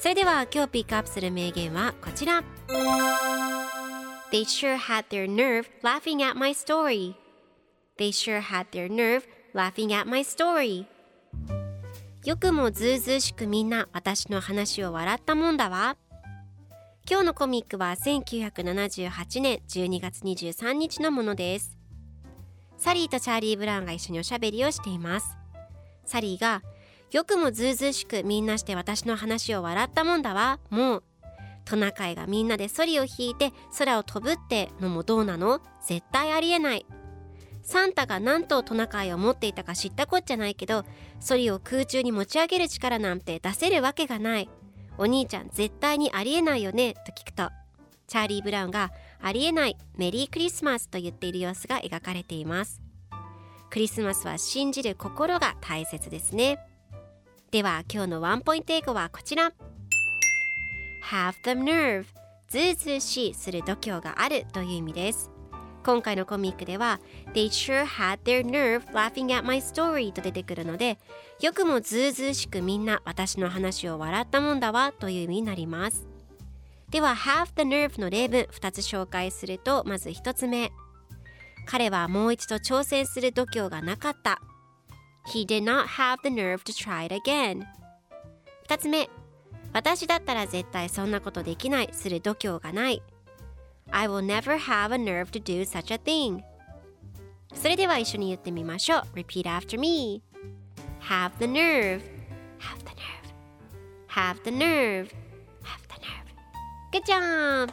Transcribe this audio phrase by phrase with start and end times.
[0.00, 2.42] それでは今日ピックアップする名言はこちら。
[4.32, 7.14] They sure had their nerve laughing at my story.
[7.98, 10.86] They sure had their nerve laughing at my story.
[12.24, 15.98] よくもずうずうしくみんな私の話を笑ったもんだわ。
[17.06, 21.76] 今日のコミックは1978年12月23日のものです。
[22.78, 25.36] サリーとチャーリー・ブラウンが一緒におしゃべりをしています。
[26.06, 26.62] サリーが
[27.12, 30.60] よくもずうずしくみんなして私の話を笑ったもんだわ。
[30.70, 31.02] もう
[31.64, 35.60] トナカイがみんなでソリを引いて空を飛ぶってのもどうなの？
[35.84, 36.86] 絶対ありえない。
[37.62, 40.84] サンタが何頭トナカイを持っていたか知ったこっちゃないけど
[41.20, 44.48] ソリを空中に持ち上げる力なんて出せるわけがない。
[44.96, 46.94] お兄ちゃん絶対にありえないよね？
[46.94, 47.50] と聞くと
[48.06, 49.76] チャーリー・ブラウンがありえない。
[49.96, 52.80] メリークリスマスと言っている様子が描かれています。
[53.68, 56.58] クリスマスは信じる心が大切ですね。
[57.50, 59.52] では今日のワンポイント英語はこちら。
[61.10, 62.04] Have the nerve.
[62.48, 65.32] ずうずうしいする度胸があるという意味です。
[65.84, 67.00] 今回のコミックでは
[67.34, 70.98] They sure had their nerve laughing at my story と出てくるので
[71.40, 76.06] よくもずうずうしくみんな私の話を笑ったもんだわという意味になります。
[76.90, 80.70] では have the nerve の例文2つ紹介するとまず1つ目。
[81.66, 84.40] 彼はもう一度挑戦する度胸がなかった。
[85.30, 87.64] He did not have the nerve to try it again
[88.68, 89.08] 2つ目
[89.72, 93.02] 私だったら絶対そんなことできないする度胸がない
[93.92, 96.42] I will never have a nerve to do such a thing
[97.54, 100.22] それでは一緒に言ってみましょう Repeat after me
[101.00, 102.02] Have the nerve
[102.58, 103.30] Have the nerve
[104.08, 105.12] Have the nerve
[105.62, 106.26] Have the nerve
[106.92, 107.72] Good job!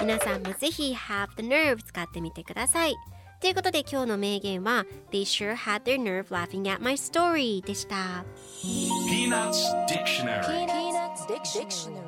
[0.00, 2.94] 皆さんもぜひ Have the nerve 使ってみてください
[3.40, 8.24] ということで今日の名言は They sure had their nerve laughing at my story でした
[9.08, 12.05] Peanuts Dictionary Peanuts Dictionary